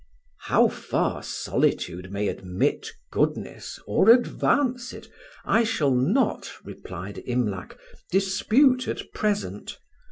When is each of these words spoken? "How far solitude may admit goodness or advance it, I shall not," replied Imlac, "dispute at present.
"How 0.45 0.67
far 0.67 1.21
solitude 1.21 2.11
may 2.11 2.27
admit 2.27 2.89
goodness 3.11 3.79
or 3.85 4.09
advance 4.09 4.93
it, 4.93 5.07
I 5.45 5.63
shall 5.63 5.93
not," 5.93 6.51
replied 6.63 7.21
Imlac, 7.27 7.77
"dispute 8.09 8.87
at 8.87 9.13
present. 9.13 9.77